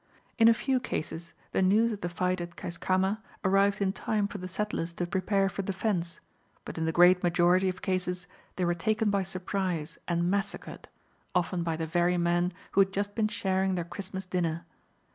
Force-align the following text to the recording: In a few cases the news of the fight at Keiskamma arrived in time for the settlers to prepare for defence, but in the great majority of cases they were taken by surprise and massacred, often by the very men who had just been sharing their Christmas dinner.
In 0.39 0.47
a 0.47 0.53
few 0.55 0.79
cases 0.79 1.33
the 1.51 1.61
news 1.61 1.91
of 1.91 2.01
the 2.01 2.09
fight 2.09 2.41
at 2.41 2.55
Keiskamma 2.55 3.21
arrived 3.45 3.81
in 3.83 3.93
time 3.93 4.27
for 4.27 4.39
the 4.39 4.47
settlers 4.47 4.93
to 4.93 5.05
prepare 5.05 5.47
for 5.47 5.61
defence, 5.61 6.19
but 6.65 6.79
in 6.79 6.85
the 6.85 6.91
great 6.91 7.21
majority 7.21 7.69
of 7.69 7.83
cases 7.83 8.25
they 8.55 8.65
were 8.65 8.73
taken 8.73 9.11
by 9.11 9.21
surprise 9.21 9.99
and 10.07 10.27
massacred, 10.31 10.87
often 11.35 11.61
by 11.61 11.77
the 11.77 11.85
very 11.85 12.17
men 12.17 12.51
who 12.71 12.81
had 12.81 12.91
just 12.91 13.13
been 13.13 13.27
sharing 13.27 13.75
their 13.75 13.85
Christmas 13.85 14.25
dinner. 14.25 14.65